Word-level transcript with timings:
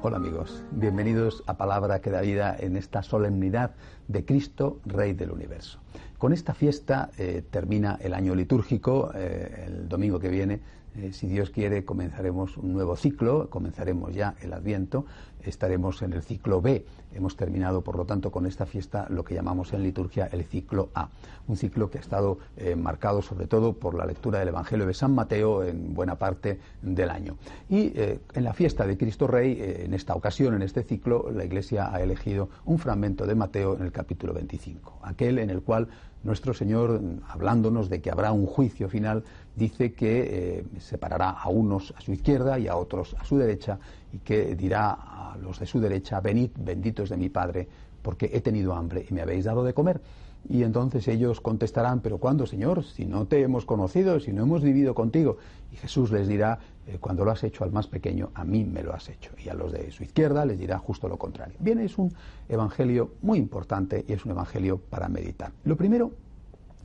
Hola 0.00 0.18
amigos, 0.18 0.62
bienvenidos 0.70 1.42
a 1.48 1.56
Palabra 1.56 2.00
que 2.00 2.10
da 2.10 2.20
vida 2.20 2.56
en 2.56 2.76
esta 2.76 3.02
solemnidad 3.02 3.72
de 4.06 4.24
Cristo, 4.24 4.78
Rey 4.86 5.12
del 5.12 5.32
Universo. 5.32 5.80
Con 6.18 6.32
esta 6.32 6.54
fiesta 6.54 7.10
eh, 7.18 7.42
termina 7.50 7.98
el 8.00 8.14
año 8.14 8.36
litúrgico, 8.36 9.10
eh, 9.16 9.64
el 9.66 9.88
domingo 9.88 10.20
que 10.20 10.28
viene, 10.28 10.60
eh, 10.96 11.12
si 11.12 11.26
Dios 11.26 11.50
quiere, 11.50 11.84
comenzaremos 11.84 12.56
un 12.56 12.72
nuevo 12.72 12.96
ciclo, 12.96 13.48
comenzaremos 13.50 14.14
ya 14.14 14.34
el 14.40 14.52
Adviento, 14.52 15.04
estaremos 15.42 16.02
en 16.02 16.12
el 16.12 16.22
ciclo 16.22 16.60
B. 16.60 16.84
Hemos 17.14 17.36
terminado, 17.36 17.82
por 17.82 17.96
lo 17.96 18.04
tanto, 18.04 18.30
con 18.30 18.46
esta 18.46 18.66
fiesta 18.66 19.06
lo 19.08 19.24
que 19.24 19.34
llamamos 19.34 19.72
en 19.72 19.82
liturgia 19.82 20.28
el 20.32 20.44
ciclo 20.44 20.90
A, 20.94 21.08
un 21.46 21.56
ciclo 21.56 21.90
que 21.90 21.98
ha 21.98 22.00
estado 22.00 22.38
marcado 22.76 23.22
sobre 23.22 23.46
todo 23.46 23.72
por 23.72 23.94
la 23.94 24.04
lectura 24.04 24.40
del 24.40 24.48
Evangelio 24.48 24.84
de 24.84 24.92
San 24.92 25.14
Mateo 25.14 25.64
en 25.64 25.94
buena 25.94 26.16
parte 26.16 26.60
del 26.82 27.08
año. 27.08 27.38
Y 27.70 27.92
en 27.96 28.44
la 28.44 28.52
fiesta 28.52 28.86
de 28.86 28.98
Cristo 28.98 29.26
Rey, 29.26 29.56
en 29.58 29.94
esta 29.94 30.14
ocasión, 30.14 30.54
en 30.54 30.62
este 30.62 30.82
ciclo, 30.82 31.30
la 31.32 31.44
Iglesia 31.44 31.90
ha 31.90 32.02
elegido 32.02 32.50
un 32.66 32.78
fragmento 32.78 33.26
de 33.26 33.34
Mateo 33.34 33.74
en 33.76 33.84
el 33.84 33.92
capítulo 33.92 34.34
25, 34.34 34.98
aquel 35.02 35.38
en 35.38 35.48
el 35.48 35.62
cual 35.62 35.88
nuestro 36.24 36.52
Señor, 36.52 37.00
hablándonos 37.28 37.88
de 37.88 38.00
que 38.00 38.10
habrá 38.10 38.32
un 38.32 38.46
juicio 38.46 38.88
final, 38.88 39.24
dice 39.56 39.92
que 39.92 40.58
eh, 40.58 40.64
separará 40.80 41.30
a 41.30 41.48
unos 41.48 41.94
a 41.96 42.00
su 42.00 42.12
izquierda 42.12 42.58
y 42.58 42.68
a 42.68 42.76
otros 42.76 43.14
a 43.18 43.24
su 43.24 43.38
derecha 43.38 43.78
y 44.12 44.18
que 44.18 44.54
dirá 44.54 44.90
a 45.32 45.36
los 45.36 45.58
de 45.58 45.66
su 45.66 45.80
derecha, 45.80 46.20
venid 46.20 46.50
benditos 46.58 47.10
de 47.10 47.16
mi 47.16 47.28
Padre, 47.28 47.68
porque 48.02 48.30
he 48.32 48.40
tenido 48.40 48.74
hambre 48.74 49.06
y 49.08 49.14
me 49.14 49.22
habéis 49.22 49.44
dado 49.44 49.64
de 49.64 49.74
comer. 49.74 50.00
Y 50.48 50.62
entonces 50.62 51.06
ellos 51.08 51.40
contestarán, 51.40 52.00
pero 52.00 52.18
¿cuándo, 52.18 52.46
Señor? 52.46 52.84
Si 52.84 53.04
no 53.04 53.26
te 53.26 53.42
hemos 53.42 53.66
conocido, 53.66 54.20
si 54.20 54.32
no 54.32 54.42
hemos 54.42 54.62
vivido 54.62 54.94
contigo. 54.94 55.36
Y 55.72 55.76
Jesús 55.76 56.10
les 56.10 56.28
dirá, 56.28 56.58
eh, 56.86 56.98
cuando 57.00 57.24
lo 57.24 57.32
has 57.32 57.44
hecho 57.44 57.64
al 57.64 57.72
más 57.72 57.86
pequeño, 57.86 58.30
a 58.34 58.44
mí 58.44 58.64
me 58.64 58.82
lo 58.82 58.94
has 58.94 59.08
hecho. 59.08 59.32
Y 59.44 59.48
a 59.48 59.54
los 59.54 59.72
de 59.72 59.90
su 59.90 60.04
izquierda 60.04 60.46
les 60.46 60.58
dirá 60.58 60.78
justo 60.78 61.08
lo 61.08 61.18
contrario. 61.18 61.56
Bien, 61.58 61.78
es 61.80 61.98
un 61.98 62.14
evangelio 62.48 63.12
muy 63.20 63.38
importante 63.38 64.04
y 64.08 64.12
es 64.12 64.24
un 64.24 64.30
evangelio 64.30 64.78
para 64.78 65.08
meditar. 65.08 65.52
Lo 65.64 65.76
primero 65.76 66.12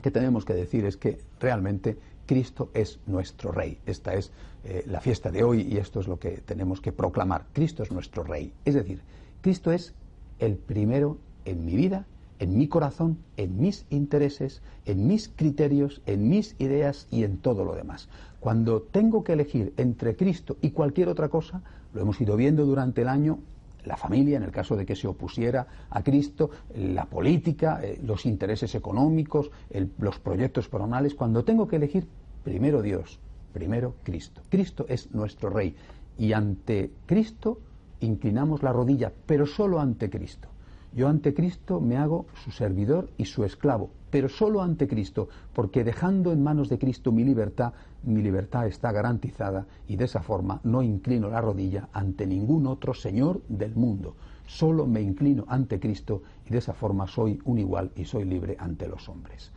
que 0.02 0.12
tenemos 0.12 0.44
que 0.44 0.53
decir 0.53 0.86
es 0.86 0.98
que 0.98 1.20
realmente 1.40 1.98
Cristo 2.25 2.69
es 2.73 3.00
nuestro 3.06 3.51
Rey. 3.51 3.78
Esta 3.85 4.13
es 4.13 4.31
eh, 4.63 4.84
la 4.88 5.01
fiesta 5.01 5.31
de 5.31 5.44
hoy 5.44 5.61
y 5.61 5.78
esto 5.78 6.00
es 6.00 6.07
lo 6.07 6.19
que 6.19 6.41
tenemos 6.45 6.81
que 6.81 6.91
proclamar. 6.91 7.45
Cristo 7.53 7.84
es 7.84 7.91
nuestro 7.91 8.23
Rey. 8.23 8.53
Es 8.66 8.73
decir, 8.73 9.01
Cristo 9.41 9.72
es 9.72 9.94
el 10.39 10.56
primero 10.56 11.17
en 11.45 11.66
mi 11.66 11.75
vida 11.75 12.06
en 12.44 12.57
mi 12.57 12.67
corazón, 12.67 13.19
en 13.38 13.57
mis 13.57 13.85
intereses, 13.89 14.61
en 14.85 15.07
mis 15.07 15.29
criterios, 15.29 16.01
en 16.06 16.28
mis 16.28 16.56
ideas 16.59 17.07
y 17.09 17.23
en 17.23 17.38
todo 17.38 17.63
lo 17.63 17.73
demás. 17.73 18.09
Cuando 18.41 18.81
tengo 18.81 19.23
que 19.23 19.31
elegir 19.31 19.73
entre 19.78 20.17
Cristo 20.17 20.57
y 20.61 20.72
cualquier 20.72 21.07
otra 21.07 21.29
cosa, 21.29 21.61
lo 21.94 22.01
hemos 22.01 22.19
ido 22.19 22.35
viendo 22.35 22.66
durante 22.66 23.03
el 23.03 23.07
año, 23.07 23.40
la 23.86 23.98
familia, 23.98 24.38
en 24.38 24.44
el 24.44 24.52
caso 24.52 24.76
de 24.76 24.86
que 24.86 24.96
se 24.96 25.08
opusiera 25.08 25.68
a 25.90 26.04
Cristo, 26.04 26.50
la 26.76 27.06
política, 27.06 27.80
eh, 27.84 28.00
los 28.04 28.26
intereses 28.26 28.76
económicos, 28.76 29.52
los 30.00 30.20
proyectos 30.20 30.70
personales, 30.70 31.16
cuando 31.16 31.44
tengo 31.44 31.68
que 31.68 31.78
elegir, 31.78 32.08
primero 32.44 32.82
Dios, 32.82 33.20
primero 33.54 33.96
Cristo. 34.04 34.42
Cristo 34.50 34.86
es 34.90 35.12
nuestro 35.12 35.50
Rey 35.50 35.76
y 36.18 36.34
ante 36.34 36.92
Cristo 37.06 37.60
inclinamos 38.02 38.64
la 38.64 38.74
rodilla, 38.74 39.12
pero 39.26 39.46
solo 39.46 39.80
ante 39.80 40.10
Cristo. 40.10 40.50
Yo 40.96 41.08
ante 41.08 41.34
Cristo 41.34 41.81
me 41.81 41.98
hago 41.98 42.28
su 42.44 42.52
servidor 42.52 43.09
y 43.18 43.26
su 43.26 43.44
esclavo, 43.44 43.90
pero 44.12 44.30
solo 44.30 44.62
ante 44.62 44.88
Cristo, 44.88 45.28
porque 45.54 45.84
dejando 45.84 46.31
en 46.31 46.44
manos 46.44 46.70
de 46.70 46.78
Cristo 46.78 47.12
mi 47.12 47.24
libertad, 47.24 47.74
mi 48.04 48.22
libertad 48.22 48.68
está 48.68 48.92
garantizada 48.92 49.66
y 49.88 49.96
de 49.96 50.06
esa 50.06 50.22
forma 50.22 50.59
no 50.64 50.84
inclino 50.84 51.30
la 51.30 51.42
rodilla 51.42 51.90
ante 51.94 52.28
ningún 52.28 52.68
otro 52.68 52.94
Señor 52.94 53.42
del 53.50 53.76
mundo. 53.76 54.16
Solo 54.46 54.86
me 54.86 55.02
inclino 55.02 55.46
ante 55.48 55.80
Cristo 55.80 56.22
y 56.46 56.52
de 56.52 56.59
esa 56.59 56.74
forma 56.74 57.08
soy 57.08 57.40
un 57.46 57.58
igual 57.58 57.92
y 57.96 58.06
soy 58.06 58.26
libre 58.26 58.56
ante 58.59 58.88
los 58.88 59.09
hombres. 59.09 59.52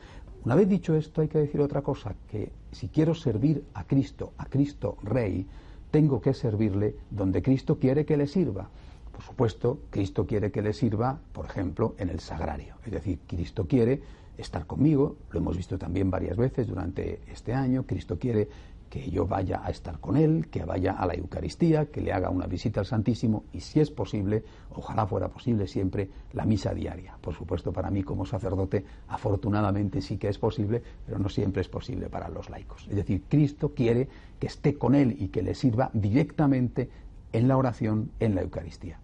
Una 0.47 0.55
vez 0.55 0.69
dicho 0.69 0.95
esto, 0.95 1.21
hay 1.21 1.29
que 1.29 1.39
decir 1.39 1.61
otra 1.61 1.83
cosa, 1.83 2.15
que 2.31 2.51
si 2.73 2.89
quiero 2.89 3.15
servir 3.15 3.65
a 3.75 3.85
Cristo, 3.85 4.33
a 4.39 4.47
Cristo 4.47 4.97
Rey, 5.03 5.47
tengo 5.91 6.21
que 6.21 6.33
servirle 6.33 6.95
donde 7.11 7.43
Cristo 7.43 7.79
quiere 7.79 8.07
que 8.07 8.17
le 8.17 8.27
sirva. 8.27 8.71
Por 9.16 9.25
supuesto, 9.25 9.78
Cristo 9.88 10.27
quiere 10.27 10.50
que 10.50 10.60
le 10.60 10.75
sirva, 10.75 11.19
por 11.32 11.47
ejemplo, 11.47 11.94
en 11.97 12.10
el 12.10 12.21
sagrario. 12.21 12.75
Es 12.84 12.93
decir, 12.93 13.21
Cristo 13.27 13.66
quiere 13.66 14.03
estar 14.37 14.66
conmigo, 14.66 15.16
lo 15.31 15.38
hemos 15.38 15.56
visto 15.56 15.78
también 15.78 16.10
varias 16.10 16.37
veces 16.37 16.66
durante 16.66 17.21
este 17.32 17.54
año, 17.54 17.87
Cristo 17.87 18.19
quiere 18.19 18.47
que 18.91 19.10
yo 19.10 19.27
vaya 19.27 19.62
a 19.65 19.71
estar 19.71 20.00
con 20.00 20.19
Él, 20.19 20.49
que 20.50 20.66
vaya 20.66 20.93
a 20.93 21.06
la 21.06 21.15
Eucaristía, 21.15 21.87
que 21.87 22.03
le 22.03 22.12
haga 22.12 22.28
una 22.28 22.47
visita 22.47 22.81
al 22.81 22.84
Santísimo 22.84 23.44
y 23.54 23.60
si 23.60 23.81
es 23.81 23.91
posible, 23.91 24.44
ojalá 24.75 25.06
fuera 25.06 25.28
posible 25.28 25.66
siempre, 25.66 26.10
la 26.34 26.44
misa 26.44 26.75
diaria. 26.75 27.16
Por 27.19 27.33
supuesto, 27.33 27.72
para 27.72 27.91
mí 27.91 28.03
como 28.03 28.27
sacerdote, 28.27 28.84
afortunadamente 29.09 30.03
sí 30.03 30.19
que 30.19 30.28
es 30.28 30.37
posible, 30.37 30.83
pero 31.06 31.19
no 31.19 31.31
siempre 31.31 31.62
es 31.62 31.69
posible 31.69 32.10
para 32.10 32.28
los 32.28 32.50
laicos. 32.50 32.87
Es 32.91 32.97
decir, 32.97 33.22
Cristo 33.31 33.72
quiere 33.75 34.10
que 34.38 34.48
esté 34.48 34.77
con 34.77 34.94
Él 34.94 35.16
y 35.19 35.28
que 35.28 35.41
le 35.41 35.54
sirva 35.54 35.88
directamente 35.94 36.91
en 37.33 37.48
la 37.48 37.56
oración, 37.56 38.10
en 38.21 38.34
la 38.34 38.43
Eucaristía. 38.43 39.00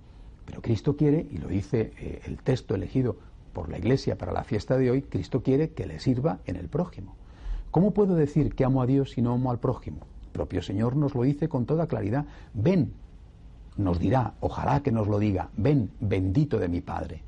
Pero 0.52 0.60
Cristo 0.60 0.96
quiere, 0.98 1.26
y 1.30 1.38
lo 1.38 1.48
dice 1.48 1.94
eh, 1.98 2.20
el 2.26 2.36
texto 2.36 2.74
elegido 2.74 3.16
por 3.54 3.70
la 3.70 3.78
Iglesia 3.78 4.18
para 4.18 4.32
la 4.32 4.44
fiesta 4.44 4.76
de 4.76 4.90
hoy, 4.90 5.00
Cristo 5.00 5.42
quiere 5.42 5.70
que 5.70 5.86
le 5.86 5.98
sirva 5.98 6.40
en 6.44 6.56
el 6.56 6.68
prójimo. 6.68 7.14
¿Cómo 7.70 7.92
puedo 7.92 8.14
decir 8.14 8.54
que 8.54 8.66
amo 8.66 8.82
a 8.82 8.86
Dios 8.86 9.12
si 9.12 9.22
no 9.22 9.32
amo 9.32 9.50
al 9.50 9.60
prójimo? 9.60 10.00
El 10.26 10.32
propio 10.32 10.60
Señor 10.60 10.94
nos 10.94 11.14
lo 11.14 11.22
dice 11.22 11.48
con 11.48 11.64
toda 11.64 11.86
claridad. 11.86 12.26
Ven, 12.52 12.92
nos 13.78 13.98
dirá, 13.98 14.34
ojalá 14.40 14.82
que 14.82 14.92
nos 14.92 15.08
lo 15.08 15.18
diga, 15.18 15.48
ven, 15.56 15.90
bendito 16.00 16.58
de 16.58 16.68
mi 16.68 16.82
Padre. 16.82 17.22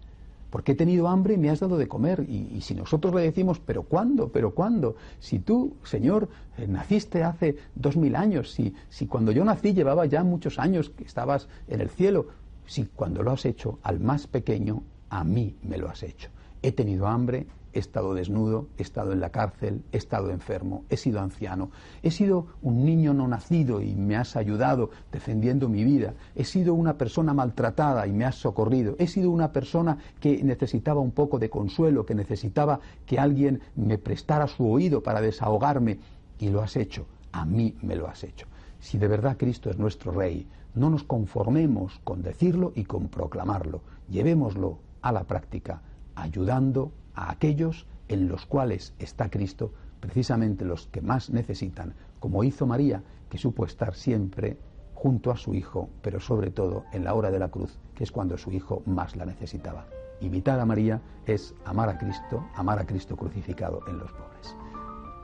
Porque 0.51 0.73
he 0.73 0.77
tenido 0.77 1.09
hambre 1.09 1.33
y 1.33 1.39
me 1.39 1.49
has 1.49 1.61
dado 1.61 1.79
de 1.79 1.89
comer. 1.89 2.27
Y, 2.29 2.61
si 2.61 2.75
nosotros 2.75 3.15
le 3.15 3.23
decimos, 3.23 3.59
pero 3.59 3.85
¿cuándo? 3.85 4.29
¿Pero 4.29 4.55
cuándo? 4.55 4.97
Si 5.19 5.39
tú, 5.39 5.79
Señor, 5.83 6.29
eh, 6.59 6.69
naciste 6.69 7.25
hace 7.25 7.57
dos 7.75 7.97
mil 7.97 8.15
años, 8.17 8.53
si, 8.53 8.75
si 8.91 9.07
cuando 9.07 9.33
yo 9.33 9.47
nací 9.47 9.73
llevaba 9.73 10.05
ya 10.05 10.23
muchos 10.23 10.59
años 10.59 10.91
que 10.91 11.05
estabas 11.05 11.49
en 11.69 11.81
el 11.81 11.89
cielo, 11.89 12.27
si 12.67 12.85
cuando 12.87 13.23
lo 13.23 13.33
has 13.33 13.45
hecho 13.45 13.79
al 13.83 14.01
más 14.01 14.27
pequeño, 14.27 14.83
a 15.11 15.25
mí 15.25 15.57
me 15.63 15.79
lo 15.79 15.89
has 15.89 16.03
hecho. 16.03 16.31
He 16.63 16.73
tenido 16.73 17.07
hambre, 17.07 17.47
he 17.75 17.79
estado 17.79 18.15
desnudo, 18.15 18.69
he 18.79 18.83
estado 18.83 19.13
en 19.13 19.21
la 19.21 19.31
cárcel, 19.31 19.83
he 19.93 19.97
estado 19.97 20.31
enfermo, 20.31 20.85
he 20.89 20.97
sido 20.97 21.21
anciano, 21.21 21.71
he 22.03 22.11
sido 22.11 22.47
un 22.63 22.85
niño 22.85 23.13
no 23.13 23.27
nacido 23.27 23.81
y 23.81 23.95
me 23.95 24.17
has 24.17 24.37
ayudado 24.37 24.91
defendiendo 25.13 25.69
mi 25.69 25.85
vida, 25.85 26.15
he 26.35 26.45
sido 26.45 26.75
una 26.75 26.97
persona 26.97 27.35
maltratada 27.35 28.07
y 28.07 28.13
me 28.13 28.25
has 28.25 28.37
socorrido, 28.37 28.95
he 28.99 29.09
sido 29.09 29.31
una 29.31 29.53
persona 29.53 29.99
que 30.21 30.43
necesitaba 30.43 31.01
un 31.01 31.11
poco 31.11 31.39
de 31.39 31.51
consuelo, 31.51 32.07
que 32.07 32.15
necesitaba 32.15 32.81
que 33.05 33.19
alguien 33.19 33.61
me 33.75 33.99
prestara 33.99 34.47
su 34.47 34.71
oído 34.71 35.03
para 35.03 35.21
desahogarme. 35.21 35.99
Y 36.39 36.49
lo 36.49 36.63
has 36.63 36.77
hecho, 36.77 37.07
a 37.33 37.45
mí 37.45 37.75
me 37.83 37.97
lo 37.97 38.09
has 38.09 38.25
hecho. 38.25 38.47
Si 38.81 38.99
de 38.99 39.09
verdad 39.09 39.37
Cristo 39.37 39.71
es 39.71 39.79
nuestro 39.79 40.13
Rey, 40.13 40.47
no 40.75 40.91
nos 40.91 41.05
conformemos 41.05 42.01
con 42.05 42.23
decirlo 42.23 42.73
y 42.75 42.85
con 42.85 43.09
proclamarlo, 43.09 43.83
llevémoslo 44.09 44.79
a 45.03 45.13
la 45.13 45.25
práctica, 45.25 45.83
ayudando 46.15 46.93
a 47.15 47.31
aquellos 47.31 47.87
en 48.09 48.29
los 48.29 48.47
cuales 48.47 48.95
está 48.99 49.31
Cristo, 49.31 49.73
precisamente 50.01 50.65
los 50.65 50.87
que 50.89 51.01
más 51.01 51.31
necesitan, 51.31 51.95
como 52.21 52.45
hizo 52.45 52.67
María, 52.67 53.03
que 53.29 53.39
supo 53.39 53.65
estar 53.65 53.95
siempre 53.95 54.59
junto 54.95 55.31
a 55.31 55.37
su 55.37 55.55
hijo, 55.55 55.89
pero 56.03 56.21
sobre 56.21 56.51
todo 56.51 56.85
en 56.93 57.05
la 57.05 57.15
hora 57.15 57.31
de 57.31 57.39
la 57.39 57.51
cruz, 57.51 57.79
que 57.95 58.05
es 58.05 58.13
cuando 58.13 58.39
su 58.39 58.51
hijo 58.53 58.83
más 58.87 59.17
la 59.17 59.27
necesitaba. 59.27 59.87
Imitar 60.21 60.61
a 60.61 60.65
María 60.65 61.01
es 61.27 61.55
amar 61.65 61.89
a 61.89 61.99
Cristo, 61.99 62.45
amar 62.55 62.79
a 62.79 62.87
Cristo 62.87 63.17
crucificado 63.17 63.81
en 63.89 63.99
los 63.99 64.11
pobres. 64.13 64.57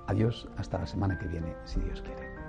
Adiós, 0.07 0.49
hasta 0.57 0.79
la 0.79 0.87
semana 0.87 1.19
que 1.19 1.29
viene, 1.29 1.55
si 1.65 1.81
Dios 1.81 2.03
quiere. 2.03 2.40